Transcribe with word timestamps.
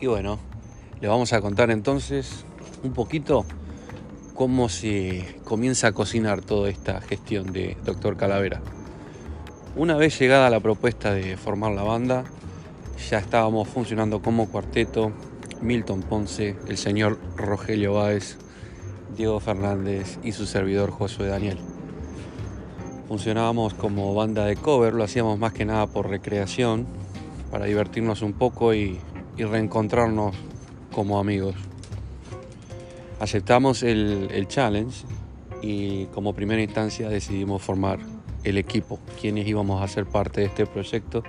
Y 0.00 0.06
bueno, 0.06 0.38
le 1.00 1.08
vamos 1.08 1.32
a 1.32 1.40
contar 1.40 1.72
entonces 1.72 2.44
un 2.84 2.92
poquito 2.92 3.44
cómo 4.34 4.68
se 4.68 5.40
comienza 5.44 5.88
a 5.88 5.92
cocinar 5.92 6.40
toda 6.40 6.70
esta 6.70 7.00
gestión 7.00 7.52
de 7.52 7.76
Doctor 7.84 8.16
Calavera. 8.16 8.60
Una 9.74 9.96
vez 9.96 10.16
llegada 10.16 10.50
la 10.50 10.60
propuesta 10.60 11.12
de 11.12 11.36
formar 11.36 11.72
la 11.72 11.82
banda, 11.82 12.24
ya 13.10 13.18
estábamos 13.18 13.66
funcionando 13.66 14.22
como 14.22 14.48
cuarteto, 14.48 15.12
Milton 15.60 16.02
Ponce, 16.02 16.56
el 16.68 16.76
señor 16.76 17.18
Rogelio 17.36 17.94
Báez, 17.94 18.38
Diego 19.16 19.40
Fernández 19.40 20.20
y 20.22 20.30
su 20.30 20.46
servidor 20.46 20.92
Josué 20.92 21.26
Daniel. 21.26 21.58
Funcionábamos 23.08 23.74
como 23.74 24.14
banda 24.14 24.44
de 24.44 24.54
cover, 24.54 24.94
lo 24.94 25.02
hacíamos 25.02 25.40
más 25.40 25.52
que 25.52 25.64
nada 25.64 25.88
por 25.88 26.08
recreación, 26.08 26.86
para 27.50 27.64
divertirnos 27.64 28.22
un 28.22 28.34
poco 28.34 28.74
y, 28.74 29.00
y 29.38 29.44
reencontrarnos 29.44 30.34
como 30.92 31.18
amigos. 31.18 31.54
Aceptamos 33.20 33.82
el, 33.82 34.28
el 34.32 34.48
challenge 34.48 35.06
y 35.62 36.06
como 36.06 36.34
primera 36.34 36.62
instancia 36.62 37.08
decidimos 37.08 37.62
formar 37.62 38.00
el 38.44 38.58
equipo, 38.58 38.98
quienes 39.20 39.46
íbamos 39.46 39.82
a 39.82 39.88
ser 39.88 40.06
parte 40.06 40.40
de 40.40 40.48
este 40.48 40.66
proyecto. 40.66 41.22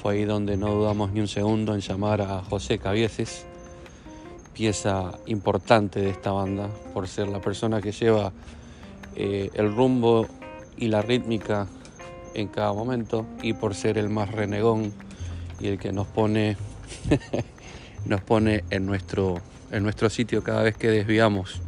Fue 0.00 0.14
ahí 0.14 0.24
donde 0.24 0.56
no 0.56 0.74
dudamos 0.74 1.12
ni 1.12 1.20
un 1.20 1.28
segundo 1.28 1.74
en 1.74 1.80
llamar 1.80 2.20
a 2.22 2.42
José 2.42 2.78
Cabieces, 2.78 3.46
pieza 4.52 5.12
importante 5.26 6.00
de 6.00 6.10
esta 6.10 6.32
banda, 6.32 6.68
por 6.92 7.08
ser 7.08 7.28
la 7.28 7.40
persona 7.40 7.80
que 7.80 7.92
lleva 7.92 8.32
eh, 9.14 9.50
el 9.54 9.74
rumbo 9.74 10.26
y 10.76 10.88
la 10.88 11.02
rítmica 11.02 11.68
en 12.34 12.48
cada 12.48 12.72
momento 12.72 13.26
y 13.42 13.52
por 13.52 13.74
ser 13.74 13.98
el 13.98 14.08
más 14.08 14.30
renegón 14.30 14.92
y 15.60 15.68
el 15.68 15.78
que 15.78 15.92
nos 15.92 16.06
pone 16.06 16.56
nos 18.06 18.20
pone 18.22 18.64
en 18.70 18.86
nuestro, 18.86 19.40
en 19.70 19.82
nuestro 19.82 20.10
sitio 20.10 20.42
cada 20.42 20.62
vez 20.62 20.76
que 20.76 20.88
desviamos 20.88 21.60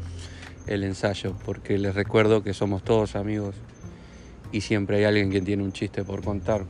el 0.66 0.84
ensayo, 0.84 1.34
porque 1.44 1.78
les 1.78 1.94
recuerdo 1.94 2.42
que 2.42 2.54
somos 2.54 2.82
todos 2.82 3.16
amigos 3.16 3.54
y 4.52 4.60
siempre 4.62 4.98
hay 4.98 5.04
alguien 5.04 5.30
que 5.30 5.40
tiene 5.40 5.62
un 5.62 5.72
chiste 5.72 6.04
por 6.04 6.22
contar 6.22 6.64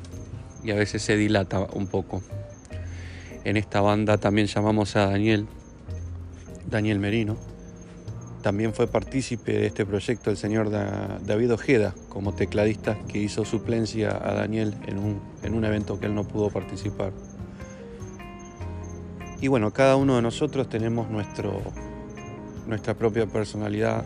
y 0.64 0.70
a 0.70 0.74
veces 0.74 1.02
se 1.02 1.16
dilata 1.16 1.60
un 1.72 1.86
poco. 1.86 2.22
En 3.44 3.56
esta 3.56 3.80
banda 3.82 4.16
también 4.18 4.46
llamamos 4.46 4.96
a 4.96 5.06
Daniel, 5.06 5.46
Daniel 6.68 6.98
Merino. 6.98 7.36
También 8.42 8.74
fue 8.74 8.86
partícipe 8.86 9.52
de 9.52 9.66
este 9.66 9.86
proyecto 9.86 10.30
el 10.30 10.36
señor 10.36 10.70
David 10.70 11.52
Ojeda 11.52 11.94
como 12.08 12.34
tecladista 12.34 12.98
que 13.08 13.18
hizo 13.18 13.44
suplencia 13.44 14.10
a 14.10 14.34
Daniel 14.34 14.74
en 14.86 14.98
un, 14.98 15.20
en 15.42 15.54
un 15.54 15.64
evento 15.64 15.98
que 15.98 16.06
él 16.06 16.14
no 16.14 16.24
pudo 16.24 16.50
participar. 16.50 17.12
Y 19.44 19.48
bueno, 19.48 19.72
cada 19.72 19.96
uno 19.96 20.16
de 20.16 20.22
nosotros 20.22 20.70
tenemos 20.70 21.10
nuestro, 21.10 21.60
nuestra 22.66 22.94
propia 22.94 23.26
personalidad. 23.26 24.02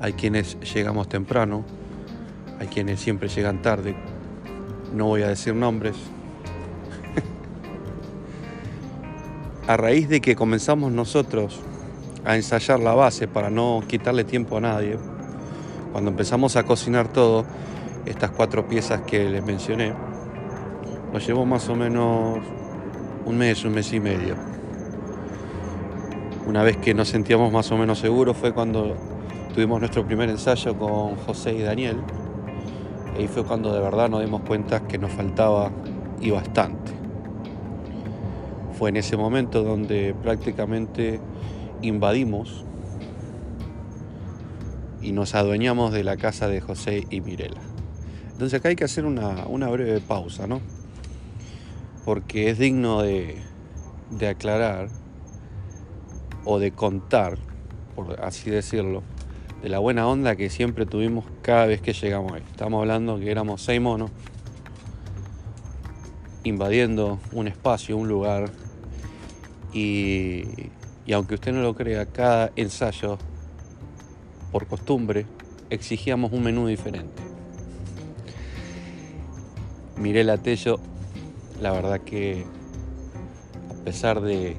Hay 0.00 0.14
quienes 0.14 0.58
llegamos 0.74 1.08
temprano, 1.08 1.62
hay 2.58 2.66
quienes 2.66 2.98
siempre 2.98 3.28
llegan 3.28 3.62
tarde. 3.62 3.94
No 4.92 5.04
voy 5.04 5.22
a 5.22 5.28
decir 5.28 5.54
nombres. 5.54 5.94
a 9.68 9.76
raíz 9.76 10.08
de 10.08 10.20
que 10.20 10.34
comenzamos 10.34 10.90
nosotros 10.90 11.60
a 12.24 12.34
ensayar 12.34 12.80
la 12.80 12.94
base 12.94 13.28
para 13.28 13.50
no 13.50 13.84
quitarle 13.86 14.24
tiempo 14.24 14.56
a 14.56 14.60
nadie, 14.60 14.98
cuando 15.92 16.10
empezamos 16.10 16.56
a 16.56 16.64
cocinar 16.64 17.12
todo, 17.12 17.46
estas 18.06 18.32
cuatro 18.32 18.66
piezas 18.66 19.02
que 19.02 19.30
les 19.30 19.44
mencioné, 19.44 19.94
nos 21.12 21.24
llevó 21.24 21.46
más 21.46 21.68
o 21.68 21.76
menos 21.76 22.40
un 23.24 23.38
mes, 23.38 23.64
un 23.64 23.72
mes 23.72 23.92
y 23.92 24.00
medio. 24.00 24.47
Una 26.48 26.64
vez 26.64 26.76
que 26.78 26.94
nos 26.94 27.08
sentíamos 27.08 27.52
más 27.52 27.70
o 27.70 27.76
menos 27.76 28.00
seguros 28.00 28.36
fue 28.36 28.52
cuando 28.52 28.96
tuvimos 29.54 29.78
nuestro 29.78 30.04
primer 30.04 30.28
ensayo 30.30 30.76
con 30.76 31.14
José 31.16 31.54
y 31.54 31.62
Daniel. 31.62 31.98
Y 33.14 33.20
ahí 33.20 33.28
fue 33.28 33.44
cuando 33.44 33.72
de 33.72 33.80
verdad 33.80 34.08
nos 34.08 34.22
dimos 34.22 34.42
cuenta 34.42 34.88
que 34.88 34.98
nos 34.98 35.12
faltaba 35.12 35.70
y 36.20 36.30
bastante. 36.30 36.92
Fue 38.76 38.88
en 38.90 38.96
ese 38.96 39.16
momento 39.16 39.62
donde 39.62 40.14
prácticamente 40.22 41.20
invadimos 41.82 42.64
y 45.02 45.12
nos 45.12 45.36
adueñamos 45.36 45.92
de 45.92 46.02
la 46.02 46.16
casa 46.16 46.48
de 46.48 46.60
José 46.60 47.06
y 47.10 47.20
Mirela. 47.20 47.60
Entonces 48.32 48.58
acá 48.58 48.70
hay 48.70 48.76
que 48.76 48.84
hacer 48.84 49.04
una, 49.04 49.46
una 49.46 49.68
breve 49.68 50.00
pausa, 50.00 50.46
¿no? 50.46 50.60
porque 52.08 52.48
es 52.48 52.58
digno 52.58 53.02
de, 53.02 53.36
aclarar 54.26 54.88
o 56.50 56.58
de 56.58 56.72
contar, 56.72 57.36
por 57.94 58.24
así 58.24 58.48
decirlo, 58.48 59.02
de 59.62 59.68
la 59.68 59.80
buena 59.80 60.08
onda 60.08 60.34
que 60.34 60.48
siempre 60.48 60.86
tuvimos 60.86 61.26
cada 61.42 61.66
vez 61.66 61.82
que 61.82 61.92
llegamos 61.92 62.32
ahí. 62.32 62.42
Estamos 62.50 62.80
hablando 62.80 63.18
que 63.18 63.30
éramos 63.30 63.60
seis 63.60 63.82
monos 63.82 64.10
invadiendo 66.44 67.20
un 67.32 67.48
espacio, 67.48 67.98
un 67.98 68.08
lugar, 68.08 68.50
y, 69.74 70.70
y 71.04 71.12
aunque 71.12 71.34
usted 71.34 71.52
no 71.52 71.60
lo 71.60 71.74
crea, 71.74 72.06
cada 72.06 72.50
ensayo, 72.56 73.18
por 74.50 74.66
costumbre, 74.66 75.26
exigíamos 75.68 76.32
un 76.32 76.44
menú 76.44 76.66
diferente. 76.66 77.22
Mirela 79.98 80.38
Tello 80.38 80.80
la 81.60 81.72
verdad 81.72 82.00
que 82.00 82.46
a 83.70 83.84
pesar 83.84 84.22
de, 84.22 84.56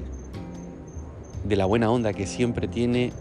de 1.50 1.56
la 1.56 1.66
buena 1.66 1.90
onda 1.90 2.12
que 2.12 2.28
siempre 2.28 2.68
tiene, 2.68 3.12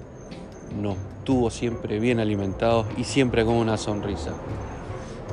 nos 0.80 0.98
tuvo 1.24 1.50
siempre 1.50 2.00
bien 2.00 2.20
alimentados 2.20 2.86
y 2.96 3.04
siempre 3.04 3.44
con 3.44 3.56
una 3.56 3.76
sonrisa. 3.76 4.36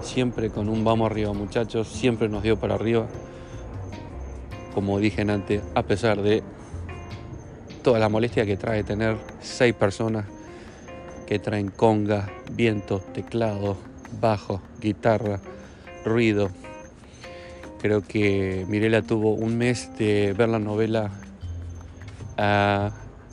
Siempre 0.01 0.49
con 0.49 0.71
un 0.71 0.83
vamos 0.83 1.11
arriba 1.11 1.35
muchachos, 1.35 1.89
siempre 1.89 2.31
nos 2.31 2.43
dio 2.43 2.59
para 2.59 2.75
arriba. 2.75 3.07
Como 4.75 4.99
dije 4.99 5.23
antes, 5.23 5.63
a 5.75 5.83
pesar 5.83 6.23
de 6.23 6.43
toda 7.83 7.99
la 7.99 8.09
molestia 8.09 8.47
que 8.47 8.57
trae 8.57 8.83
tener 8.83 9.19
seis 9.41 9.75
personas 9.75 10.25
que 11.27 11.39
traen 11.39 11.69
conga, 11.69 12.31
viento, 12.53 13.01
teclado, 13.13 13.77
bajo, 14.21 14.63
guitarra, 14.81 15.39
ruido, 16.03 16.49
Creo 17.79 18.01
que 18.01 18.65
Mirela 18.69 19.03
tuvo 19.03 19.35
un 19.35 19.59
mes 19.59 19.91
de 19.99 20.35
ver 20.37 20.49
la 20.49 20.59
novela 20.59 21.11
a, 22.37 22.93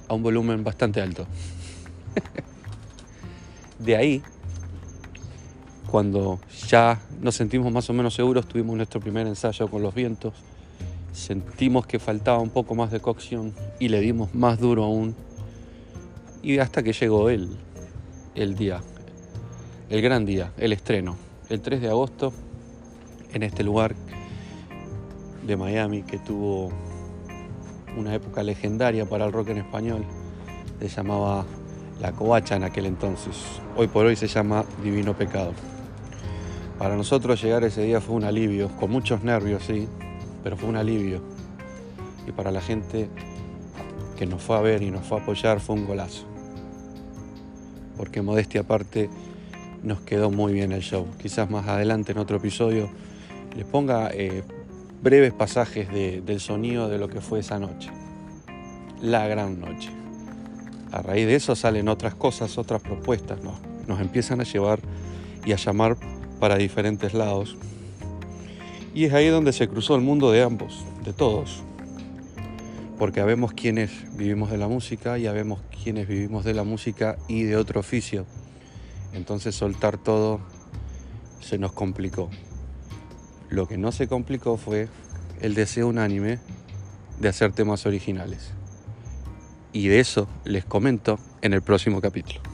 un 0.09 0.24
volumen 0.24 0.64
bastante 0.64 1.02
alto. 1.02 1.25
de 3.80 3.96
ahí, 3.96 4.24
cuando 5.90 6.40
ya 6.68 7.02
nos 7.22 7.36
sentimos 7.36 7.72
más 7.72 7.90
o 7.90 7.94
menos 7.94 8.13
seguros, 8.13 8.47
tuvimos 8.47 8.75
nuestro 8.75 9.00
primer 9.00 9.28
ensayo 9.28 9.68
con 9.68 9.81
los 9.81 9.94
vientos, 9.94 10.34
sentimos 11.12 11.86
que 11.86 12.00
faltaba 12.00 12.40
un 12.40 12.50
poco 12.50 12.75
más 12.75 12.92
de 12.92 13.00
cocción 13.00 13.53
y 13.80 13.90
le 13.90 14.00
dimos 14.02 14.34
más 14.36 14.59
duro 14.59 14.84
aún. 14.84 15.16
Y 16.42 16.59
hasta 16.59 16.84
que 16.84 16.94
llegó 16.94 17.30
él, 17.30 17.58
el 18.36 18.56
día, 18.56 18.81
el 19.90 20.02
gran 20.02 20.25
día, 20.25 20.52
el 20.58 20.74
estreno, 20.74 21.16
el 21.50 21.62
3 21.62 21.81
de 21.81 21.88
agosto, 21.88 22.34
en 23.34 23.44
este 23.44 23.63
lugar 23.63 23.96
de 25.46 25.58
Miami 25.58 26.03
que 26.03 26.19
tuvo 26.19 26.72
una 27.98 28.14
época 28.14 28.44
legendaria 28.44 29.06
para 29.06 29.26
el 29.26 29.31
rock 29.31 29.50
en 29.50 29.59
español. 29.59 30.06
Se 30.80 30.88
llamaba 30.88 31.46
La 32.02 32.12
Covacha 32.12 32.56
en 32.56 32.64
aquel 32.64 32.86
entonces. 32.86 33.36
Hoy 33.78 33.88
por 33.88 34.06
hoy 34.06 34.16
se 34.16 34.28
llama 34.28 34.66
Divino 34.84 35.16
Pecado. 35.16 35.54
Para 36.78 36.96
nosotros 36.96 37.42
llegar 37.42 37.64
ese 37.64 37.84
día 37.84 38.01
fue 38.01 38.16
un 38.16 38.24
alivio, 38.24 38.69
con 38.80 38.92
muchos 38.92 39.24
nervios, 39.24 39.63
sí, 39.63 39.88
pero 40.44 40.57
fue 40.57 40.69
un 40.69 40.75
alivio. 40.75 41.22
Y 42.28 42.31
para 42.31 42.51
la 42.51 42.62
gente 42.62 43.10
que 44.18 44.25
nos 44.25 44.42
fue 44.42 44.57
a 44.57 44.62
ver 44.62 44.81
y 44.81 44.92
nos 44.92 45.06
fue 45.06 45.19
a 45.19 45.22
apoyar 45.22 45.60
fue 45.60 45.75
un 45.75 45.86
golazo. 45.86 46.25
Porque 47.95 48.22
modestia 48.22 48.62
aparte 48.62 49.10
nos 49.84 50.01
quedó 50.01 50.31
muy 50.31 50.54
bien 50.54 50.72
el 50.72 50.81
show. 50.81 51.07
Quizás 51.22 51.50
más 51.50 51.68
adelante 51.68 52.12
en 52.12 52.18
otro 52.18 52.38
episodio 52.38 52.90
les 53.56 53.66
ponga 53.66 54.10
eh, 54.12 54.44
breves 55.04 55.34
pasajes 55.34 55.90
del 55.92 56.40
sonido 56.40 56.88
de 56.88 56.98
lo 56.98 57.10
que 57.10 57.20
fue 57.20 57.42
esa 57.42 57.60
noche. 57.60 57.92
La 59.02 59.28
gran 59.28 59.60
noche. 59.60 59.90
A 60.94 61.02
raíz 61.02 61.28
de 61.28 61.36
eso 61.36 61.56
salen 61.58 61.90
otras 61.90 62.16
cosas, 62.16 62.58
otras 62.58 62.82
propuestas, 62.82 63.40
nos 63.86 64.00
empiezan 64.00 64.40
a 64.40 64.46
llevar 64.46 64.80
y 65.46 65.52
a 65.52 65.58
llamar 65.58 65.98
para 66.40 66.56
diferentes 66.56 67.14
lados. 67.14 67.58
Y 68.96 69.06
es 69.06 69.14
ahí 69.14 69.28
donde 69.28 69.52
se 69.52 69.68
cruzó 69.68 69.96
el 69.96 70.02
mundo 70.02 70.32
de 70.32 70.42
ambos, 70.42 70.86
de 71.04 71.12
todos. 71.12 71.64
Porque 72.98 73.20
habemos 73.20 73.52
quienes 73.52 74.16
vivimos 74.16 74.52
de 74.52 74.58
la 74.58 74.70
música 74.70 75.18
y 75.18 75.28
habemos 75.28 75.60
quienes 75.84 76.08
vivimos 76.08 76.46
de 76.46 76.54
la 76.54 76.64
música 76.64 77.18
y 77.28 77.44
de 77.44 77.58
otro 77.58 77.82
oficio. 77.82 78.26
Entonces 79.14 79.54
soltar 79.54 79.98
todo 79.98 80.40
se 81.42 81.58
nos 81.58 81.74
complicó. 81.74 82.30
Lo 83.54 83.68
que 83.68 83.78
no 83.78 83.92
se 83.92 84.08
complicó 84.08 84.58
fue 84.58 84.88
el 85.40 85.54
deseo 85.54 85.88
unánime 85.88 86.40
de 87.20 87.30
hacer 87.30 87.52
temas 87.52 87.86
originales. 87.86 88.52
Y 89.72 89.90
de 89.90 90.00
eso 90.00 90.28
les 90.44 90.66
comento 90.66 91.20
en 91.44 91.54
el 91.54 91.62
próximo 91.62 92.02
capítulo. 92.02 92.53